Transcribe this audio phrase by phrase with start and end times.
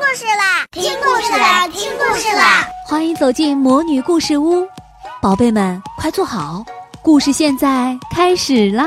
[0.00, 0.66] 故事啦！
[0.72, 1.68] 听故事啦！
[1.68, 2.66] 听故事啦！
[2.86, 4.66] 欢迎走进魔女故事屋，
[5.20, 6.64] 宝贝们快坐好，
[7.02, 8.84] 故事现在开始啦！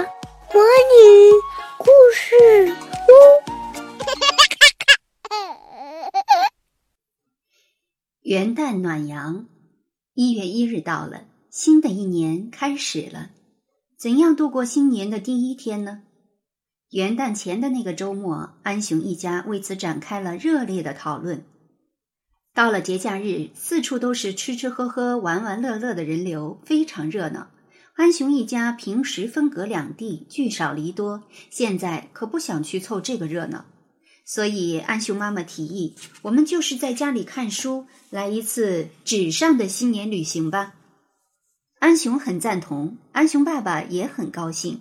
[0.51, 1.31] 魔女
[1.77, 2.75] 故事
[3.07, 3.13] 屋，
[8.27, 9.45] 元旦暖阳，
[10.15, 13.29] 一月一日到了，新的一年开始了。
[13.99, 16.01] 怎样度过新年的第一天呢？
[16.93, 21.43] 元旦前的那个周末，安雄一家为此展开了热烈的讨论。
[22.53, 27.47] 到了节假日，四处都是吃吃喝喝、玩玩乐乐的人流，非常热闹。
[27.95, 33.65] 安雄一家平时分隔两地，聚少离多，现在可不想去凑这个热闹。
[34.23, 40.75] 所以，安雄妈妈提议，我们就是在家里看书，来一次纸上的新年旅行吧。
[41.79, 44.79] 安雄很赞同，安雄爸爸也很高兴。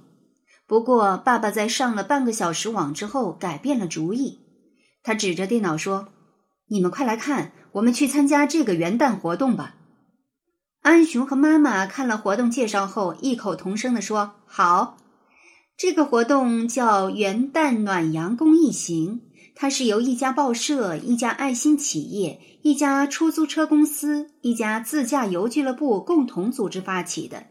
[0.72, 4.38] 不过，爸爸在上了半个小时网之后改变了主意。
[5.02, 6.08] 他指着电脑说
[6.72, 9.74] ：“你们快来看，我们去参加这个元旦活动吧！”
[10.80, 14.96] 安雄和妈妈看了活动介绍后，异口同声地说：“好！”
[15.76, 19.20] 这个活动叫“元旦暖阳公益行”，
[19.54, 27.48] 它是由一家报社、一家爱心企业、一家出租车公司、一家自驾游俱乐部共同组织发起的。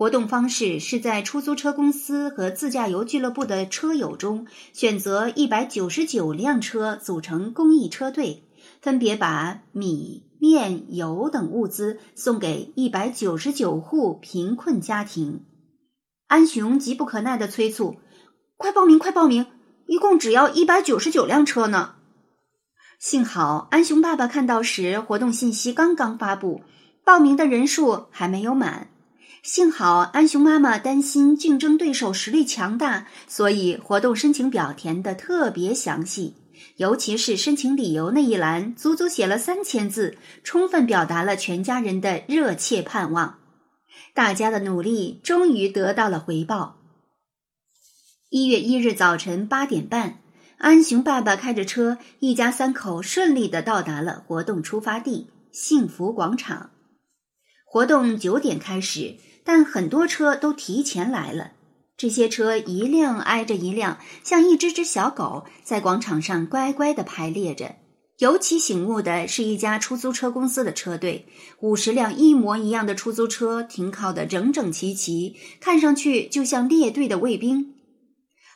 [0.00, 8.44] 活动方式是在出租车公司和自驾游俱乐部的车友中选择一百九十九辆车组成公益车队，
[8.80, 15.44] 分别把米、面、油等物资送给一百九十九户贫困家庭。
[16.28, 17.96] 安雄急不可耐的催促
[18.56, 19.44] ：“快报名，快报名！
[19.84, 21.96] 一共只要一百九十九辆车呢。”
[22.98, 26.62] 幸好安雄爸爸看到时，活动信息刚刚发布，
[27.04, 28.88] 报名的人数还没有满。
[29.42, 36.34] 幸好安雄妈妈担心竞争对手实力强大，所以活动申请表填的特别详细，
[36.76, 43.38] 尤其是申请理由那一栏，足足写了三千字，充分表达了全家人的热切盼望。
[44.12, 46.76] 大家的努力终于得到了回报。
[48.28, 50.18] 一月一日早晨八点半，
[50.58, 56.70] 安雄爸爸开着车，一家三口顺利的到达了活动出发地——幸福广场。
[57.64, 59.16] 活动九点开始。
[59.44, 61.52] 但很多车都提前来了，
[61.96, 67.76] 这些车一辆挨着一辆，像一只只小狗，在广场上乖乖地排列着。
[68.18, 71.26] 尤其醒目的是一家出租车公司的车队，
[71.60, 77.74] 五十辆一模一样的出租车停靠得整整齐齐，看上去就像列队的卫兵。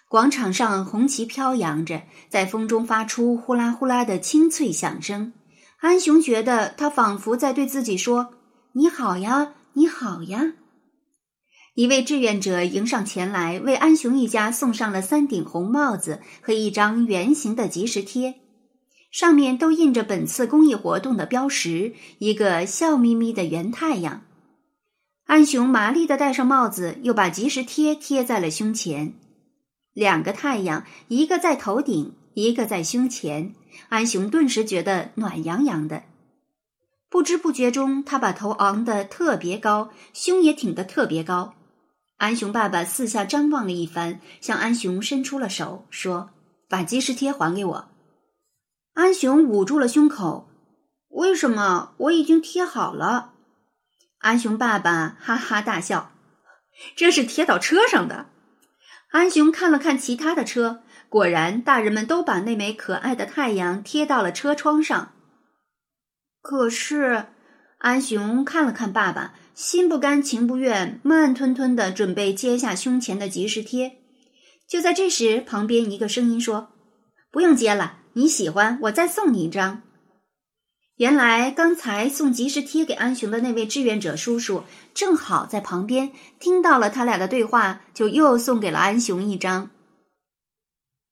[0.06, 5.32] 广场上红旗飘扬着，在风中发出呼啦呼啦的清脆响声。
[5.80, 8.34] 安雄觉得他仿佛在对自己说
[8.72, 10.52] ：“你好呀，你好呀。”
[11.74, 18.36] 一位志愿者迎上前来，为安雄一家送上了三顶红帽子和一张圆形的即时贴，
[19.10, 24.22] 上面都印着本次公益活动的标识——一个笑眯眯的圆太阳。
[25.24, 29.14] 安雄麻利地戴上帽子，又把即时贴贴在了胸前。
[29.92, 33.52] 两个太阳，一个在头顶，一个在胸前，
[33.88, 36.04] 安雄顿时觉得暖洋洋的。
[37.10, 41.54] 不知不觉中，他把头昂得特别高，胸也挺得特别高。
[42.24, 46.30] 安雄爸爸四下张望了一番，向安雄伸出了手，说
[46.70, 47.90] ：“把即时贴还给我。”
[48.94, 50.48] 安雄捂住了胸口
[51.12, 51.92] ：“为什么？
[51.98, 53.34] 我已经贴好了。”
[54.20, 56.12] 安雄爸爸哈哈大笑
[56.96, 58.30] ：“这是贴到车上的。”
[59.12, 65.12] 安雄看了看其他的车，果然，大人们都把那枚可爱的太阳贴到了车窗上。
[66.40, 67.26] 可是，
[67.80, 69.34] 安雄看了看爸爸。
[69.54, 73.98] 心不甘情不愿，慢吞吞的准备揭下胸前的即时贴。
[74.68, 76.70] 就在这时，旁边一个声音说
[77.30, 79.82] ：“不用揭了，你喜欢，我再送你一张。”
[80.96, 86.10] 原来刚才送即时贴给安雄的那位志愿者叔叔，正好在旁边
[86.40, 89.70] 听到了他俩的对话，就又送给了安雄一张。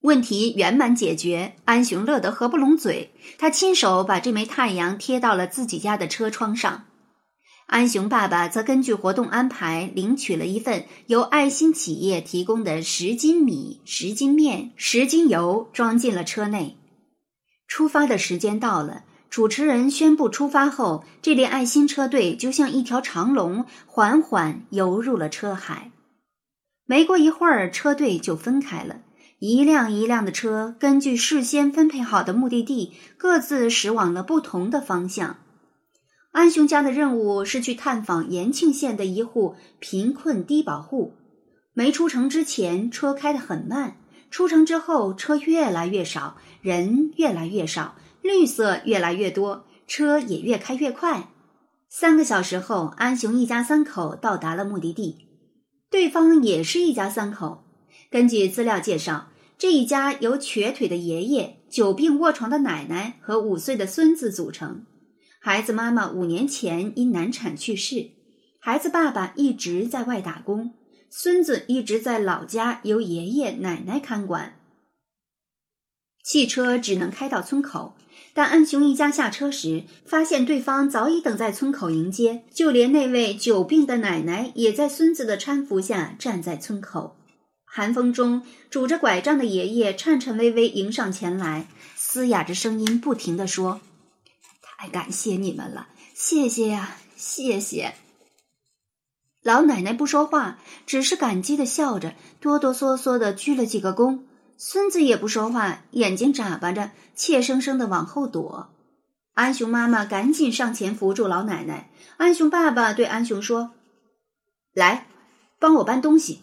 [0.01, 6.87] 问题圆满解决，安雄乐得合不拢嘴，他亲手把这枚太阳贴到了自己家的车窗上。
[7.73, 16.77] 安雄爸爸则根据活动安排，领取了一份由爱心企业提供的十斤米、十斤面、十斤油，装进了车内。
[17.67, 25.91] 出发的时间到了，主持人宣布出发后，这列爱心车队就像一条长龙，缓缓游入了车海。
[26.85, 28.97] 没过一会儿，车队就分开了，
[29.39, 35.39] 一辆一辆的车根据事先分配好的目的地，各自驶往了不同的方向。
[36.33, 41.15] 安雄家的任务是去探访延庆县的一户贫困低保户。
[41.75, 43.97] 没出城之前，车开得很慢；
[44.31, 51.29] 出城之后，车越来越少，人越来越少，绿色越来越多，车也越开越快。
[51.91, 55.29] 三个小时后，安雄一家三口到达了目的地。
[55.91, 57.65] 对方也是一家三口。
[58.11, 59.29] 根据资料介绍，
[59.59, 64.87] 这一家由瘸腿的爷爷、久病卧床的奶奶和五岁的孙子组成。
[65.45, 68.11] 孩子妈妈五年前因难产去世，
[68.61, 70.73] 孩子爸爸一直在外打工，
[71.11, 74.55] 孙子一直在老家由爷爷奶奶看管。
[76.23, 77.97] 汽车只能开到村口。
[78.35, 87.17] 但安雄一家下车时，发现对方早已等在村口迎接，就连那位久病的奶奶也在孙子的搀扶下站在村口。
[87.65, 91.67] 寒风中，拄着拐杖的爷爷颤颤巍巍迎上前来，
[91.97, 93.81] 嘶哑着声音不停地说
[94.83, 97.95] ：“太感谢你们了，谢谢呀，谢谢。”
[99.41, 104.25] 老奶奶不说话，只是感激的笑着，哆哆嗦嗦的鞠了几个躬。
[104.59, 108.71] 孙子也不说话，眼睛眨巴着，怯生生的往后躲。
[109.35, 111.89] 安雄妈妈赶紧上前扶住老奶奶。
[112.17, 113.71] 安雄爸爸对安雄说
[114.75, 115.07] ：“来，
[115.61, 116.41] 帮我搬东西。”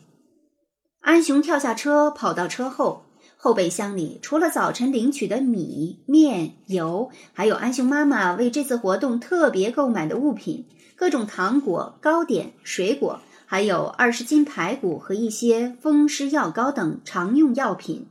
[1.03, 3.03] 安雄跳下车，跑到车后。
[3.41, 10.65] 后备箱里除了早晨领取的米、面、油，还有安雄妈妈为这次活动特别购买的物品：
[10.97, 13.21] 各种糖果、糕点、水果。
[13.45, 18.07] 还有二十斤排骨和一些风湿药膏等常用药品。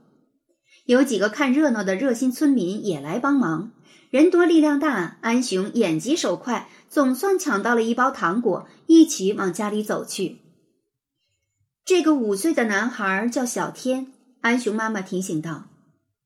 [0.87, 3.71] 有几个看热闹的热心村民也来帮忙，
[4.09, 5.19] 人多力量大。
[5.21, 10.39] 安雄眼疾手快，总算抢到了一包糖果，一起往家里走去。
[11.85, 14.15] 这个五岁的男孩叫小天。
[14.41, 15.65] 安雄妈妈提醒道：“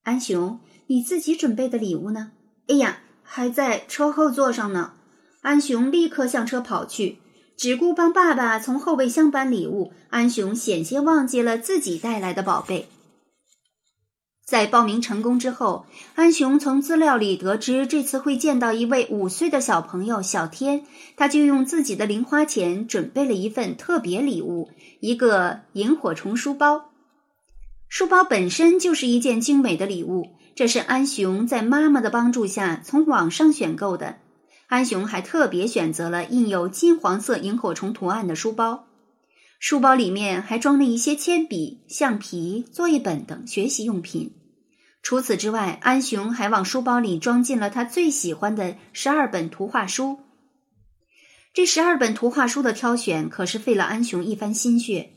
[0.04, 2.32] 安雄，你自己准备的礼物呢
[2.68, 4.94] ？”“哎呀，还在车后座上呢。”
[5.42, 7.18] 安雄立刻向车跑去。
[7.54, 12.88] 只顾帮爸爸从后备箱搬礼物，安雄险些忘记了自己带来的宝贝。
[14.44, 20.84] 在报名成功之后，安雄从资料里得知这次会见到一位五岁的小朋友小天，
[21.16, 24.70] 他就用自己的零花钱准备了一份特别礼物——
[25.00, 26.91] 一个萤火虫书包。
[27.94, 34.16] 书包本身就是一件精美的礼物，这是安雄在妈妈的帮助下从网上选购的。
[34.68, 38.86] 安雄还特别选择了印有金黄色萤火虫图案的书包，
[39.58, 44.32] 书包里面还装了一些铅笔、橡皮、作业本等学习用品。
[45.02, 50.18] 除此之外，安雄还往书包里装进了他最喜欢的十二本图画书。
[51.52, 55.10] 这十二本图画书的挑选可是费了安雄一番心血。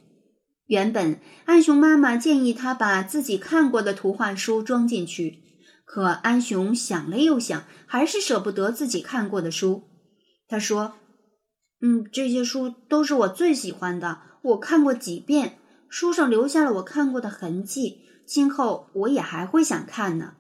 [0.68, 5.44] 原本安雄妈妈建议他把自己看过的图画书装进去。
[5.86, 9.84] 可安雄想了又想，还是舍不得自己看过的书。
[10.48, 10.96] 他说
[11.82, 20.34] ：“嗯，这些书都是我最喜欢的，我看过几遍，书上留下了我看过的痕迹，今后我也还会想看呢。”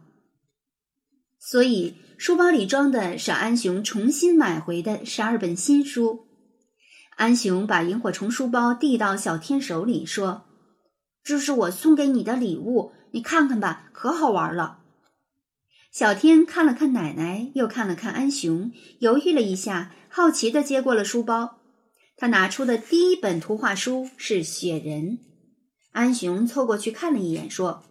[1.39, 6.24] 所以，书包里装的是安雄重新买回的十二本新书。
[7.15, 10.45] 安雄把萤火虫书包递到小天手里，说
[11.23, 14.79] ：“这是我送给你的礼物，你看看吧，可好玩了。”
[15.91, 21.59] 小天看了看奶奶，又看了看安雄，犹豫了一下，好奇的接过了书包。
[22.17, 25.03] 他拿出的第一本图画书是《雪人》。
[25.93, 27.83] 安雄凑过去看了一眼，说：“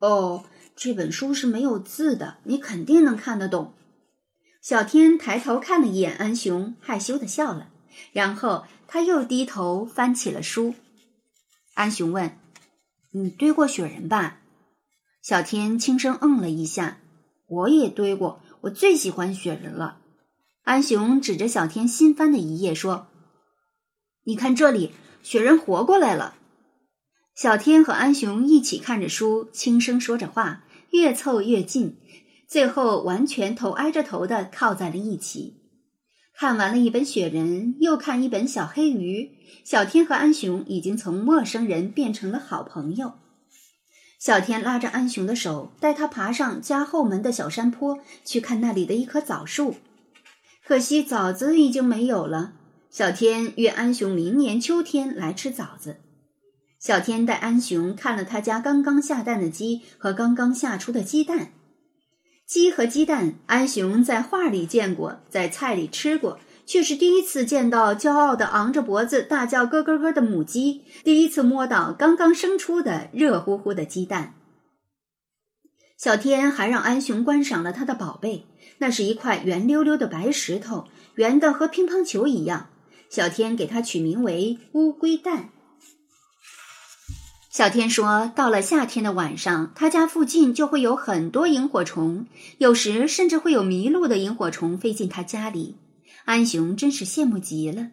[0.00, 3.74] 哦，这本书是没有字的，你肯定能看得懂。”
[4.60, 7.68] 小天抬头看了一眼安雄，害羞的笑了，
[8.12, 10.74] 然后他又低头翻起了书。
[11.74, 12.38] 安雄问
[13.12, 14.38] ：“你堆过雪人吧？”
[15.22, 16.98] 小天轻声嗯了一下。
[17.48, 19.98] 我也堆过，我最喜欢雪人了。
[20.64, 23.06] 安雄指着小天新翻的一页说
[24.24, 26.34] ：“你看这里，雪人活过来了。”
[27.36, 31.98] 小天和安雄一起看着书，轻声说着话，越凑越近，
[32.48, 35.65] 最后完全头挨着头的靠在了一起。
[36.38, 39.30] 看完了一本雪人，又看一本小黑鱼，
[39.64, 43.14] 小天和安雄已经从陌生人变成了好朋友。
[44.18, 49.76] 小天拉着安雄的手，带他爬上家后门的小山坡，去看那里的一棵枣树。
[50.62, 52.52] 可惜枣子已经没有了。
[52.90, 56.00] 小天约安雄明年秋天来吃枣子。
[56.78, 61.52] 小天带安雄看了他家刚刚下蛋的鸡和刚刚下出的鸡蛋。
[62.46, 66.38] 鸡和鸡蛋，安雄在画里见过，在菜里吃过。
[66.64, 74.34] 却是第一次见到骄傲的昂着脖子大叫咯咯咯的母鸡，第一次摸到刚刚生出的热乎乎的鸡蛋。
[75.96, 78.46] 小天还让安雄观赏了他的宝贝，
[78.78, 82.68] 那是一块圆溜溜的白石头，圆的和乒乓球一样。
[83.08, 85.50] 小天给它取名为乌龟蛋。
[87.56, 92.26] 小天说：“到了夏天的晚上，他家附近就会有很多萤火虫，
[92.58, 95.78] 有时甚至会有迷路的萤火虫飞进他家里。”
[96.26, 97.86] 安雄真是羡慕极了。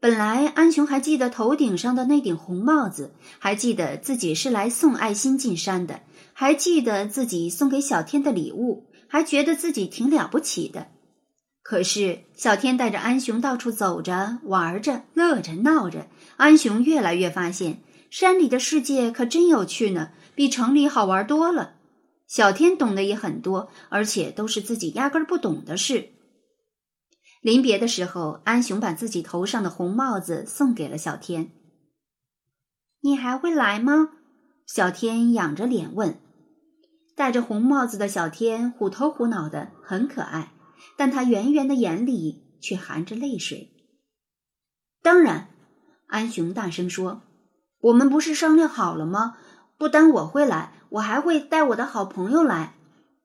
[0.00, 6.00] 本来安雄还记得头顶上的那顶红帽子，还记得自己是来送爱心进山的，
[6.32, 10.86] 还记得自己送给小天的礼物，还觉得自己挺了不起的。
[11.62, 16.06] 可是小天带着安雄到处走着、玩着、乐着、闹着，
[16.38, 17.82] 安雄越来越发现。
[18.10, 21.76] 山里的世界可真有趣呢，比城里好玩多了。
[22.26, 26.10] 小天懂得也很多，而且都是自己压根儿不懂的事。
[27.40, 31.52] 临别的时候，安雄把自己头上的红帽子送给了小天。
[33.00, 34.10] 你还会来吗？
[34.66, 36.20] 小天仰着脸问。
[37.16, 40.52] 戴着红帽子的小天虎头虎脑的，很可爱，
[40.96, 43.70] 但他圆圆的眼里却含着泪水。
[45.02, 45.48] 当然，
[46.08, 47.22] 安雄大声说。
[47.80, 49.36] 我们不是商量好了吗？
[49.78, 52.74] 不单我会来，我还会带我的好朋友来。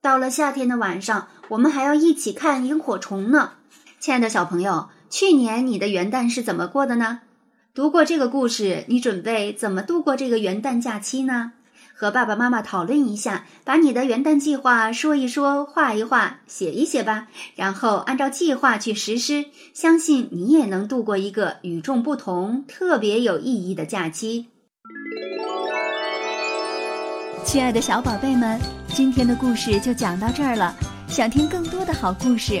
[0.00, 3.52] 到了夏天的晚上，我们还要一起看萤火虫呢。
[3.98, 7.20] 亲爱的小朋友，去年你的元旦是怎么过的呢？
[7.74, 11.52] 读过这个故事，你准备怎么度过这个元旦假期呢？
[11.98, 17.28] 和爸爸妈妈讨论一下，把你的元旦计划说一说，画一画，写一写吧。
[17.54, 24.48] 然后按照计划去实施，相信你也能度过一个与众不同、特别有意义的假期。
[27.44, 30.76] 亲爱的小宝贝们，今天的故事就讲到这儿了。
[31.08, 32.60] 想听更多的好故事，